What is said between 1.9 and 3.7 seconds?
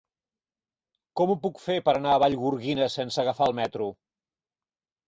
per anar a Vallgorguina sense agafar el